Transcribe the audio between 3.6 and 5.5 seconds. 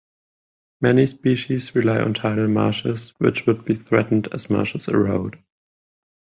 be threatened as marshes erode.